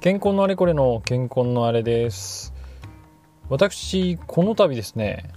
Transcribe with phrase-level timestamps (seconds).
[0.00, 2.54] 健康のあれこれの健康のあれです。
[3.50, 5.28] 私この度ですね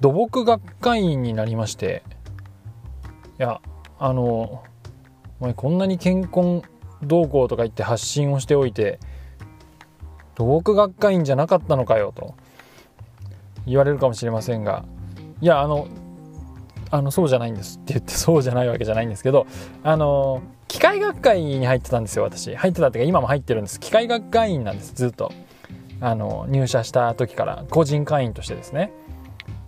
[0.00, 2.02] 土木学会員になりまして
[3.38, 3.60] いや
[3.98, 4.64] あのお
[5.40, 6.62] 前こんなに健康
[7.02, 8.98] 動向とか言って発信をしておいて
[10.34, 12.34] 土木学会員じゃなかったのかよと
[13.66, 14.84] 言われるかもしれませんが
[15.42, 15.86] いやあの
[16.90, 19.46] あのそうじゃないんですって言ってそうじゃないわけじゃないんですけど
[19.82, 22.54] あの機械学会に入ってたんですよ私。
[22.54, 23.80] 入ってたっていうか今も入ってるんです。
[23.80, 25.32] 機械学会員なんですずっと。
[26.00, 28.92] あの入社した時から個人会員としてですね。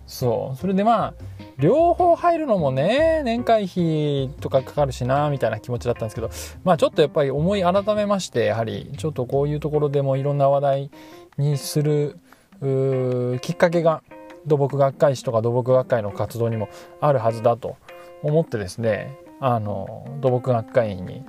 [0.05, 0.57] そう。
[0.57, 1.13] それでまあ
[1.59, 6.29] 両方入るのもね年会費とかかかるしなみたいな気持ちだったんですけど
[6.63, 10.91] まあちょっとやっぱり思い改めましてやはりちょっとこういうところでもいろんな話題
[11.37, 12.17] にする
[13.41, 14.03] きっかけが
[14.45, 16.69] 土木学会誌とか土木学会の活動にも
[17.01, 17.75] あるはずだと
[18.23, 21.23] 思ってですねあの土木学会員に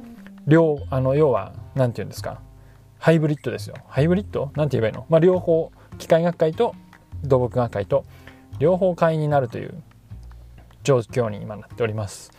[0.47, 2.41] 両あの要は何て言うんですか？
[2.99, 3.77] ハイブリッドですよ。
[3.89, 4.51] ハイブリッド？
[4.55, 6.75] 何て言えばいいの、まあ、両方機械学会と
[7.23, 8.05] 土木学会と
[8.59, 9.83] 両方会員になるという
[10.83, 12.33] 状況に今なっております。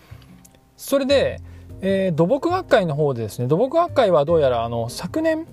[0.76, 1.40] それで、
[1.82, 5.48] えー、土木学会の方でですね土木学会はどうやらあの昨年、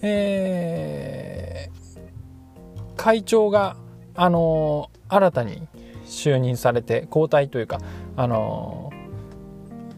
[0.00, 3.76] えー、会長が
[4.14, 5.68] あの新たに
[6.04, 7.78] 就任されて交代というか
[8.16, 8.81] あの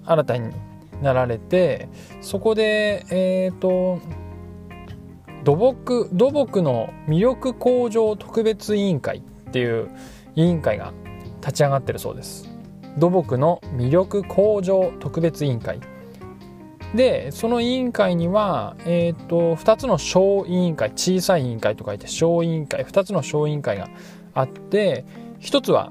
[0.07, 0.53] 新たに
[1.03, 1.89] なられて
[2.21, 4.01] そこでえっ、ー、と
[5.45, 9.91] 土木土木の魅力向上特別委員会っていう
[10.37, 10.93] 委員会が
[11.41, 12.49] 立ち上がってるそうです。
[12.97, 15.81] 土木の魅力向上特別委員会。
[16.95, 23.89] でその委員会には、えーと、2つの小委員会小さい委員会と書いて小委員会2つの小委員会が
[24.33, 25.05] あって
[25.41, 25.91] 1つは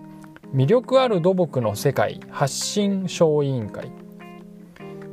[0.56, 3.92] 魅力ある土木の世界発信小委員会。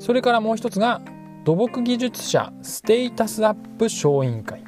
[0.01, 1.01] それからもう一つが
[1.45, 4.65] 土木技術者ステータスアップ小委員会。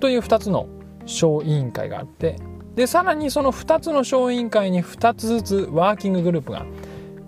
[0.00, 0.68] という2つの
[1.06, 2.36] 小委員会があって
[2.76, 6.66] でさらにその2つの小委員会に2つずつワーキンググループが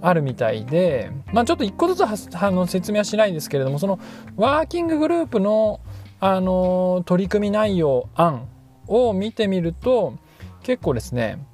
[0.03, 3.99] あるみたいで、まあ、ちょっと1個ずつあの説明はしないですけれどもその
[4.37, 5.81] ワーキンググループの、
[6.21, 8.49] あの取り組み内容案
[8.87, 10.15] を見てみると
[10.63, 11.45] 結構ですね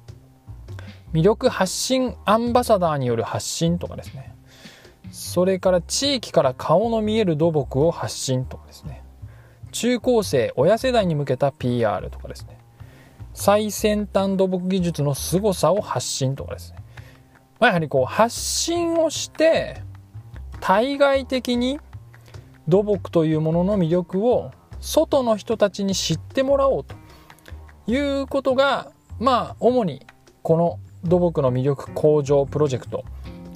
[1.13, 4.36] 魅力発信アンバサダーによる発信とかですね
[5.11, 9.03] それから地域から顔の見える土木を発信とかですね。
[9.71, 12.57] 中高生親世代に向けた PR とかですね。
[13.33, 16.79] 最先端土木技術の凄さを発信とかですね、
[17.59, 19.83] まあ、やはりこう発信をして
[20.59, 21.79] 対外的に
[22.67, 26.95] 土木というものの魅力を外の人たちに知ってもらおうと
[27.85, 30.05] いうことがまあ主に
[30.41, 33.05] この土木の魅力向上プロジェクト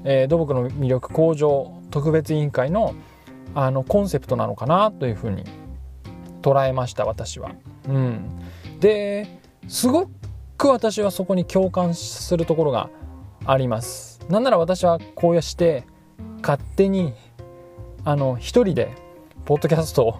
[0.04, 2.96] えー、土木の魅力向上特別委員会の
[3.54, 5.44] あのコンセプトなのかなというふうに
[6.42, 7.52] 捉えました私は。
[7.88, 8.22] うん、
[8.80, 9.28] で
[9.68, 10.10] すご
[10.58, 12.90] く私はそこに共感するところが
[13.46, 14.22] あります。
[14.30, 15.84] なんなら私はこうやして
[16.42, 17.14] 勝手に
[18.06, 18.94] あの一人で
[19.46, 20.20] ポッドキャストを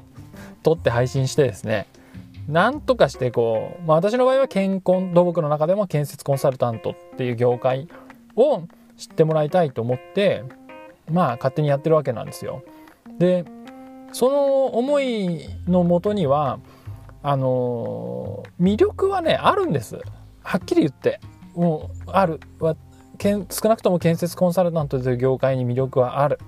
[0.64, 1.88] 撮って配信してですね
[2.48, 7.88] なんとかしてこう、まあ、私の場合は健康土木の中でも建設コンサルタントっていう業界
[8.36, 8.64] を
[9.02, 10.44] 知ってもらいたいと思って
[11.10, 12.64] まあ勝手にやってるわけなんですよ。
[13.18, 13.46] で
[14.14, 16.60] その思いのもとには
[17.24, 20.00] あの魅力はねあるんです。
[20.44, 21.20] はっきり言って。
[21.56, 22.40] もうある。
[22.60, 22.76] は
[23.20, 26.40] 少なくとも建設コンサルタントという業界に魅力はある。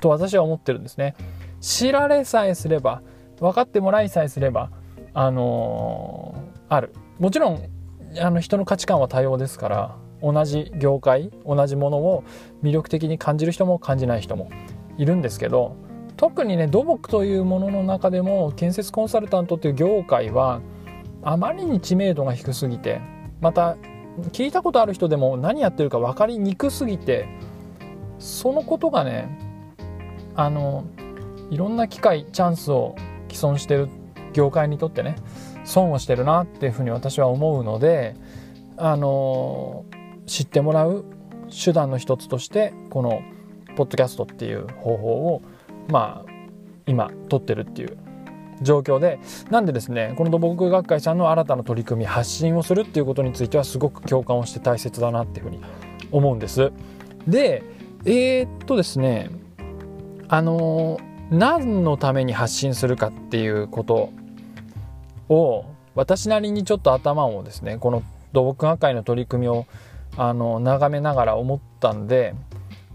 [0.00, 1.14] と私は思ってるんですね。
[1.60, 3.02] 知られさえすれば
[3.38, 4.70] 分かってもらいさえすれば
[5.14, 6.34] あの、
[6.68, 6.92] ある。
[7.18, 7.68] もちろん
[8.20, 12.24] あの人の価値観は多様ですから同じ業界同じものを
[12.62, 14.50] 魅力的に感じる人も感じない人も
[14.98, 15.76] いるんですけど
[16.16, 20.60] 特にね土木というものの中でも建設コンサルタントという業界は
[21.22, 23.00] あまりに知名度が低すぎて
[23.40, 23.76] また
[24.30, 27.26] 聞いたことある人でも何やってるか分かりにくすぎて
[28.18, 29.38] そのことがね
[30.34, 30.84] あの
[31.50, 32.94] いろんな機会チャンスを
[33.30, 33.88] 既存してる
[34.32, 35.16] 業界にとってね
[35.64, 38.14] 損をしてるなっていうふうに私は思うので
[38.76, 39.84] あの
[40.26, 41.04] 知ってもらう
[41.50, 43.22] 手段の一つとしてこの
[43.76, 45.42] ポッドキャストっていう方法を
[45.88, 46.32] まあ
[46.86, 47.96] 今取ってるっていう
[48.62, 49.18] 状況で
[49.50, 55.60] なんでですねこの土木学会さんの新たな取り組み発信をするっていうことについてはすごく共感をして大切だなっていうふうに
[56.10, 56.72] 思うんです。
[57.26, 57.62] で
[58.04, 59.30] えー、っとですね
[60.28, 60.98] あの
[61.30, 64.12] 何のために発信するかっていうこと
[65.28, 65.64] を
[65.94, 68.02] 私なりにちょっと頭をですねこの
[68.32, 69.66] 土木学会の取り組みを
[70.16, 72.34] あの眺めながら思ったんで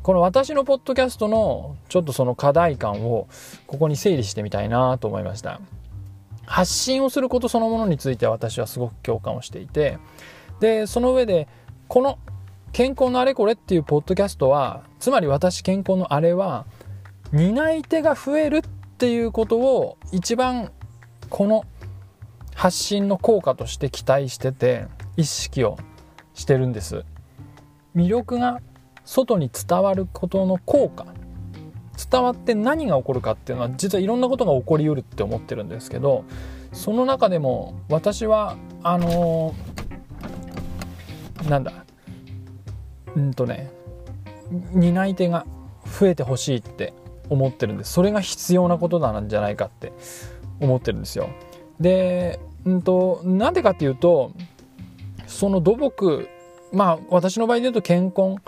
[0.03, 3.27] この私のポッドキャストのちょっとその課題感を
[3.65, 5.59] ここに整理してみたいなと思いました。
[6.47, 9.99] 発信をすることそのものについては私はすごく共感をしていて
[10.61, 11.47] でその上で
[11.89, 12.17] この
[12.71, 16.65] 健康のあれこれっていうポッドキャストはつまり私健康のあれは
[17.33, 18.61] 担い手が増えるっ
[18.97, 20.71] ていうことを一番
[21.29, 21.65] この
[22.55, 24.87] 発信の効果として期待してて
[25.17, 25.77] 意識を
[26.37, 27.03] してるんです。
[27.95, 28.61] 魅力が
[29.03, 31.05] 外に伝わることの効果。
[32.11, 36.25] 伝わって何が起こるかっていうのは実はいろんなことが起こりうるって思ってるんですけど
[36.71, 41.73] その中でも私はあのー、なんだ
[43.15, 43.71] うんとね
[44.73, 45.47] 担い手が
[45.99, 46.93] 増えてほしいって
[47.29, 47.93] 思ってるんです。
[47.93, 49.91] それが必要なことなんじゃないかって
[50.59, 51.29] 思ってるんですよ。
[51.79, 54.33] でうんとなんでかっていうと
[55.27, 56.27] その土木
[56.73, 58.41] まあ私の場合で言うと健康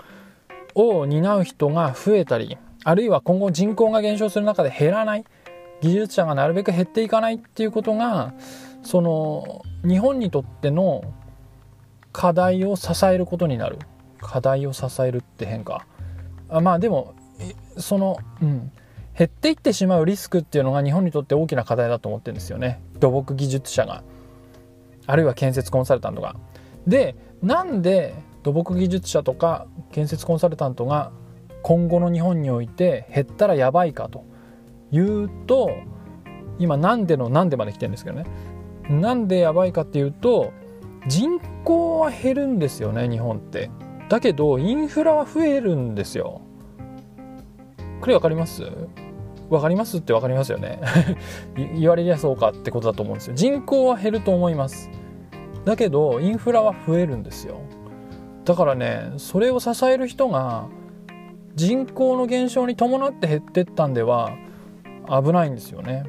[0.74, 5.24] を担う人が増えたりあるいは今後人口が減少する中で減らない
[5.80, 8.34] 技術者がなるべく減っていかないっていうことが
[8.82, 11.14] その日本にとっての
[12.12, 13.78] 課題を支えることになる。
[14.20, 15.86] 課題を支えるって変か
[16.48, 17.14] あまあでも
[17.78, 18.70] その、うん、
[19.16, 22.80] 減っていってしまうリスクっていうのが日本にとって大きな課題だと思ってるんですよね。
[22.98, 24.02] 土木技術者が。
[25.06, 26.36] あるいは建設コンサルタントが。
[26.90, 31.12] でなんで土木技術者とか建設コンサルタントが
[31.62, 34.28] 今後の日本において減ったらやばいかと。
[34.92, 35.70] いうと
[36.58, 38.24] 今なんでのなんでまで来てるんですけどね。
[38.90, 40.52] なんでやばいかっていうと
[41.06, 43.70] 人口は減るんですよね日本って。
[44.08, 46.40] だけどインフラは増えるんですよ。
[48.00, 48.64] これ分かります？
[49.48, 50.80] 分かりますって分かりますよね。
[51.78, 53.34] 言われりゃそうかってことだと思うんですよ。
[53.34, 54.90] 人口は減ると思います。
[55.64, 57.60] だけどインフラは増えるんですよ。
[58.44, 60.66] だからねそれを支える人が
[61.54, 64.32] 人口の減少に伴って減ってったんでは
[65.08, 66.04] 危ないんですよね。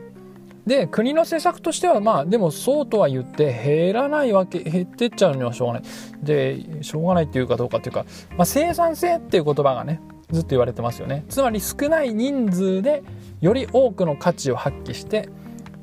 [0.66, 5.84] で国の政策としてはまあでもそうとは言って減らないわけ減ってっちゃうのはしょうがない。
[6.22, 8.06] でしょうがないっていうかどうかっていうか、
[8.38, 10.00] まあ、生産性っていう言葉がね
[10.30, 11.26] ずっと言われてますよね。
[11.30, 13.04] つまり少ない人数で
[13.42, 15.30] より多くの価値を発揮して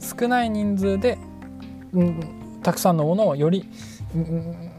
[0.01, 1.19] 少ない人数で、
[1.93, 3.69] うん、たくさんのものをより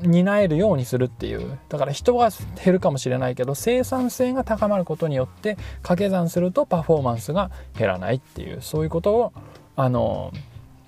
[0.01, 1.57] 担えるようにするっていう。
[1.69, 2.29] だから人は
[2.63, 8.61] 減るかもしれないけど生産性が高まることによって掛け算するとパフォーマンスが減らないっていう。
[8.61, 9.33] そういうことを
[9.75, 10.31] あの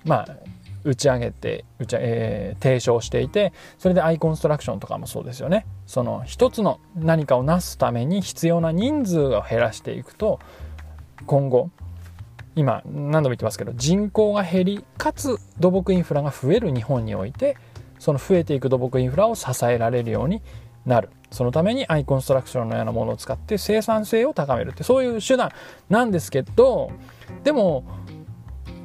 [0.04, 0.36] まあ
[0.84, 5.66] 打ち上げて打ち、えー、提唱していてそれでアイコンストラクションとかもそうですよね。
[5.86, 10.40] その一つの何かを成すために必要な人数を減らしていくと
[11.26, 11.70] 今後
[12.54, 17.56] 今何度も言ってますけど人口が減りかつ土木インフラが増える日本において
[17.98, 20.42] その増えていく土木インフラを支えられるように
[20.84, 21.10] なる。
[21.30, 25.50] そのためにアイコンストラクションのようなものを使って生産性を高めるってそういう手段
[25.88, 26.90] なんですけど
[27.42, 27.84] でも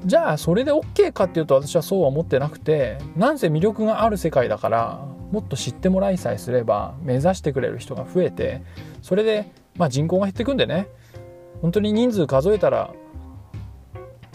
[0.06, 8.62] じゃあそれで OK かっていうと私はそうは思ってなくてなんせ魅力がある世界だからもっと知ってもらいさえすれば目指してくれる人が増えて
[9.02, 10.88] それで、まあ、人口が減っていくんでね。
[11.62, 12.94] 本当に人数数えたら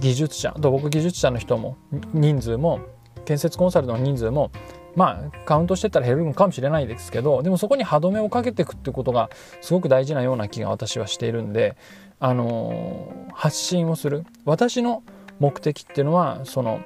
[0.02, 1.78] 技術者土木技術者の人も
[2.12, 2.80] 人数も
[3.24, 4.50] 建設コンサルの人数も
[4.96, 11.76] まあカウントしてったら減るのかもしれないですけどでもそこに歯止めをかけていくってことがすごく大事なような気が私はしているんで、
[12.18, 15.04] あのー、発信をする私の
[15.38, 16.82] 目的っていうのはその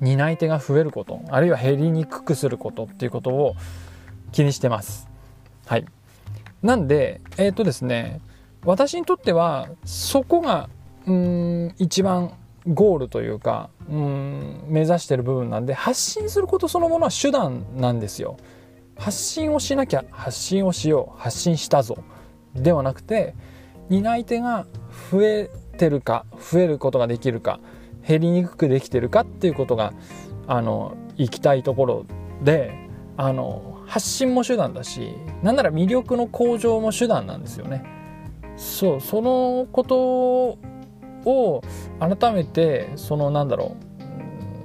[0.00, 3.56] 担い手が増えることあるいは減りにくくすることっていうことを
[4.30, 5.08] 気にしてます。
[5.66, 5.86] はい、
[6.62, 8.20] なんでえっ、ー、とですね
[8.64, 10.68] 私にとってはそこが
[11.06, 12.32] うん一番
[12.66, 18.36] ゴールというかうん目指してる部分なんで発信することそのものは手段なんですよ。
[18.98, 21.98] 発信をしなきゃ発信をしよう発信したぞ
[22.54, 23.34] ではなくて
[23.90, 24.66] 担い手が
[25.10, 27.60] 増えてるか増えることができるか
[28.06, 29.92] 減りにくくできてるかっていうことが
[30.46, 32.06] あの行きたいところ
[32.42, 32.72] で
[33.16, 37.84] あの発信も手段だしなんなら魅力の向上も手段なんですよね。
[38.56, 40.58] そうそのこと
[41.26, 41.62] を
[42.00, 43.76] 改めてそのなんだろ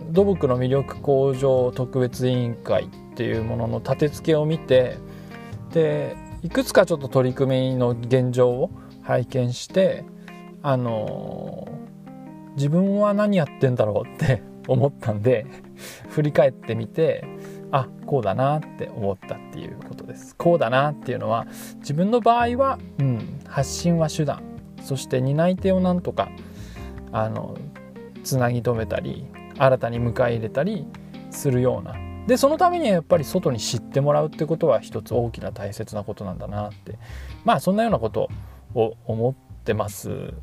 [0.09, 4.97] う土木の魅力向上特別委員会っていうものの立て付けを見て
[5.73, 8.71] でいくつかちょっと取り組みの現状を
[9.03, 10.05] 拝見して
[10.61, 11.67] あの
[12.55, 15.45] 自分は何やってんだろうって 思ったんで
[16.09, 17.25] 振り返ってみて
[17.71, 20.35] あこうだなって思ったっていうことです。
[20.35, 24.43] こうだなっていうのは自分の場合は、うん、発信は手段。
[24.83, 26.29] そして担い手をなんとか
[27.11, 27.57] あの
[28.23, 29.25] つなぎ止めたり
[29.57, 30.87] 新たに迎え入れたり
[31.29, 31.95] するような。
[32.27, 36.97] でそのためにはやっぱり外に知ってもらうってことは一つ大きな大切なことなんだなって。
[37.43, 38.29] まあそんなようなこと
[38.75, 40.33] を思ってます。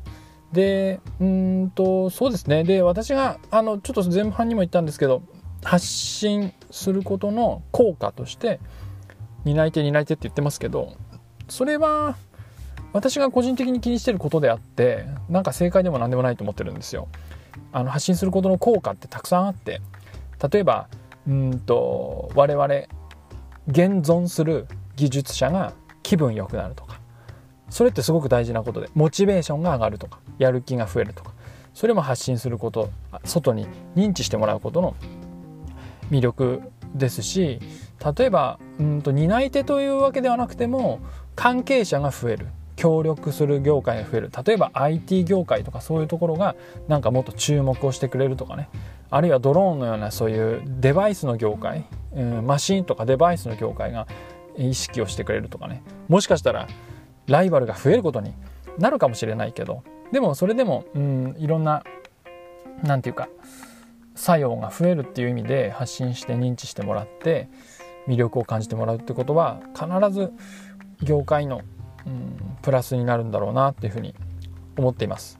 [0.51, 2.63] でうんとそうですね。
[2.63, 5.21] で私があのちょっと前半にも言ったんですけど
[5.63, 8.59] 発信することの効果として
[9.45, 10.93] 担い手担い手って言ってますけど
[11.47, 12.15] それは
[12.93, 17.07] 私が個人的に気にしてることであってなんか正解でも何でもないと思ってるんですよ。
[17.71, 19.81] あの発信することの効果ってたくさんあって。
[20.51, 20.87] 例えば
[21.27, 22.65] うんと我々
[23.67, 26.99] 現存する技術者が気分良くなるとか。
[27.69, 31.33] それってすごく大事なことでモチベーションが上がるとかやる気が増えるとか。
[31.73, 32.89] それも発信すること
[33.23, 34.95] 外に認知してもらうことの
[36.11, 36.61] 魅力
[36.93, 37.59] ですし
[38.17, 40.99] 例えばうんと担い手というわけではなくても
[41.35, 42.47] 関係者が増える。
[42.79, 44.31] 協力する業界が増える。
[44.45, 46.55] 例えば IT 業界とかそういうところが
[46.87, 48.69] なんかもっと注目をしてくれるとかね。
[49.09, 51.83] あるいはドローンのようなそういうデバイスの業界、
[52.13, 54.07] うん、マシンとかデバイスの業界が
[54.55, 55.83] 意識をしてくれるとかね。
[56.07, 56.69] もしかしたら
[57.27, 58.33] ライバルが増えることに
[58.77, 59.83] なるかもしれないけど。
[60.13, 61.83] でもそれでも、うん、いろんな
[62.81, 63.27] 何て言うか
[64.15, 67.49] 作用が増えるっていう意味で発信して認知してもらって
[68.07, 70.31] 魅力を感じてもらうってことは必ず
[71.03, 71.61] 業界の
[72.05, 74.15] うん、プラスになるんだろうなっていうふうに
[74.77, 75.39] 思っています。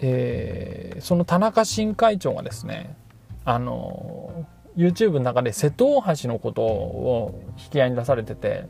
[0.00, 2.96] えー、その田中新会長がですね
[3.44, 8.68] あの YouTube の中で瀬戸大橋のことを引き合いに出されてて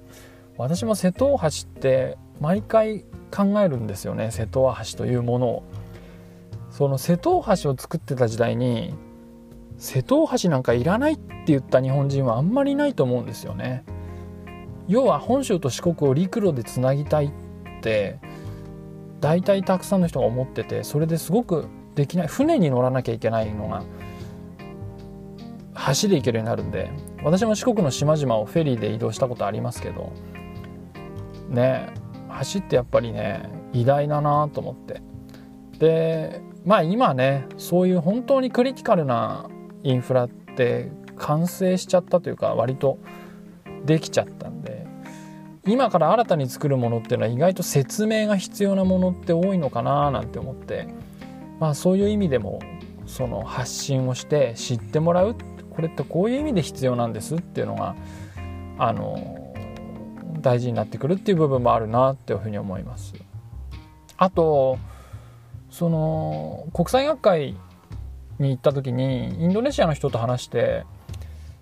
[0.57, 3.05] 私も瀬戸大橋って毎回
[3.35, 5.63] 考えるんですよね瀬戸大橋というものを。
[6.71, 8.95] その瀬戸大橋を作ってた時代に
[9.79, 13.85] 瀬戸大橋なんかいらないって言った日本人はあんまりいないと思うんですよね。
[14.89, 17.31] 要は本州と四国を陸路でつなぎたいっ
[17.83, 18.19] て
[19.21, 23.83] 大体たくさんの人が思っててそれですごくできない船に乗らなきゃいけないのが
[26.03, 26.91] 橋で行けるようになるんで
[27.23, 30.13] 私も四国の島々をフェリーで移動したことありますけど
[31.49, 31.93] ね
[32.53, 35.03] 橋ってやっぱりね偉大だなと思って。
[35.79, 39.49] でまあ今ねそういう本当にクリティカルな
[39.83, 42.99] インフラって完成しちゃったというか割と
[43.85, 44.46] できちゃった。
[45.67, 50.87] 今から新たに作るものっていうのは意外と説明が必要なものって多いのかななんて思って
[51.59, 52.61] まあそういう意味でも
[53.07, 55.37] その発信をして知ってもらう
[55.71, 57.97] これってこういう意味で必要なんですっていうのが
[58.79, 59.55] あの
[60.41, 63.15] 大事になってくるっていう部分もあるなっていうふうに思います。
[64.17, 64.79] あと
[65.71, 67.57] その国際学会
[68.39, 70.85] に行った時にインドネシアの人と話して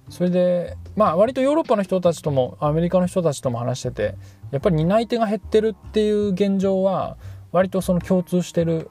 [0.09, 4.15] それでまあ割とヨーロッパの人たちともアメリカの人たちとも話してて
[4.51, 7.17] やっぱり担い手が減ってるっていう現状は
[7.53, 8.91] 割とその共通してる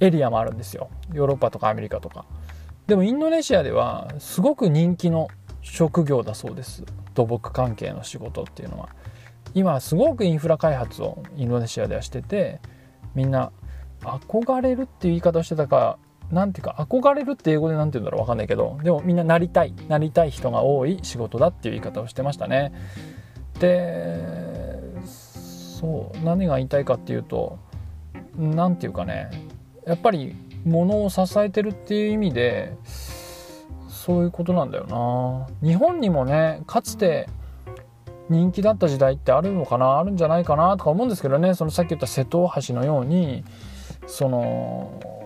[0.00, 0.90] エリアもあるんですよ。
[1.12, 2.26] ヨーロッパとかアメリカとか。
[2.86, 5.28] でもインドネシアではすごく人気の
[5.62, 6.84] 職業だそうです。
[7.14, 8.90] 土木関係の仕事っていうのは。
[9.54, 12.60] 今すごくインフラ開発をインドネシアではしてて
[13.14, 13.52] みんな
[14.02, 15.98] 憧れるっていう言い方をしてたか
[16.30, 22.72] 何ていうか憧れるって英語で何て言うんだろう分かんないけどでもみんななりたいなりたい人が多い仕事だっていう言い方をしてましたね。
[23.60, 27.58] でそう何が言いたいかっていうと
[28.36, 29.30] 何て言うかね
[29.86, 32.76] やっぱり物を支えてるっていう意味で
[33.88, 35.68] そういうことなんだよな。
[35.68, 37.28] 日本にもねかつて
[38.28, 43.44] 人気だった時代ってあるのかなあるんじゃないかなとか思うんですけどねそのさっき言った瀬戸大橋のように
[44.06, 45.25] その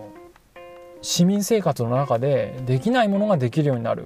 [1.01, 4.05] 市民生活の中でできないものができるようになる。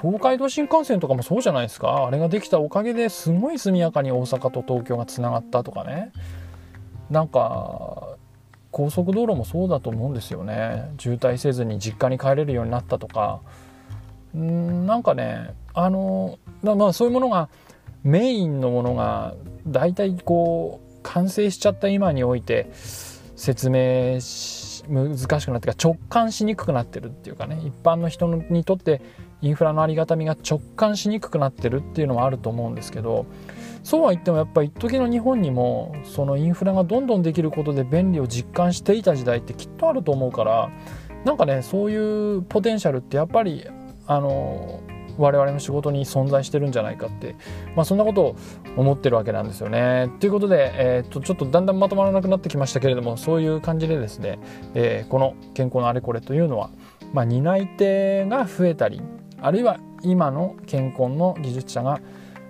[0.00, 2.06] 東海道新幹線とかもそうじゃないですか。
[2.06, 6.12] あれができたおかげですごい速やかに大阪と東京がつながったとかね。
[7.10, 8.16] なんか
[8.70, 10.90] 高速道路もそうだと思うんですよね。
[10.98, 13.40] 渋滞せずに実家に帰れるようになったとか。
[14.36, 17.48] んなんかねあのまあそういうものが
[18.04, 19.34] メインのものが
[19.66, 29.00] 大体こう完成しちゃった今において説明し難しくなってか直感しにくくなってるっていうかね一般の人にとって
[29.42, 33.26] インフラのありがたみが直感しにくくなってるっていうのはあると思うんですけど
[33.82, 40.70] そうは言ってもやっぱ一時の日本にもそのインフラがどんどんできることで便利を実感していた時代ってきっとあると思うから
[41.24, 43.66] なんかねそういうポテンシャルってやっぱり
[44.06, 44.80] あの
[45.18, 47.36] 我々の仕事に存在してるんじゃないかって、
[47.74, 48.36] まあ、そんなことを
[48.76, 50.10] 思ってるわけなんですよね。
[50.20, 54.38] ということで、えー、っとちょっとだんだんまとまらなくなってきましたけれどもそういう感じでですね、
[54.74, 56.70] えー、この健康のあれこれというのは、
[57.12, 59.00] まあ、担い手が増えたり
[59.40, 62.00] あるいは今の健康の技術者が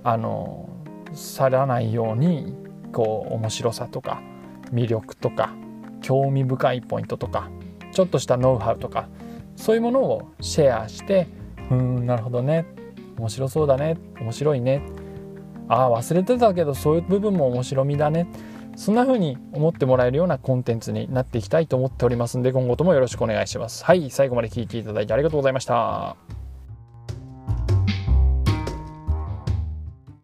[0.04, 0.68] あの
[1.12, 2.54] 去らないように
[2.92, 4.20] こう面白さとか
[4.72, 5.54] 魅力とか
[6.02, 7.50] 興味深いポイントとか
[7.92, 9.08] ちょっとしたノウハウとか
[9.56, 11.26] そういうものをシェアして
[11.70, 12.66] うんなるほどね。
[13.18, 13.96] 面白そうだね。
[14.20, 14.82] 面白いね。
[15.68, 18.26] ああ忘れてたけどそういう部分も面白みだね。
[18.76, 23.84] そんな風に思ってもらえるようなコンテンツになっていきたいと思っておりますんで今後ともよろしくお願いします。
[23.84, 26.25] はい最後まで聴いていただいてありがとうございました。